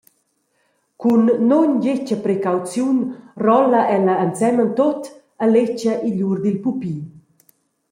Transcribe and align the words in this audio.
Cun 1.03 1.23
nundetga 1.49 2.17
precauziun 2.25 2.97
rolla 3.45 3.81
ella 3.97 4.15
ensemen 4.25 4.69
tut 4.77 5.03
e 5.43 5.45
letga 5.53 5.93
igl 6.09 6.21
ur 6.29 6.37
dil 6.45 6.57
pupi. 6.63 6.95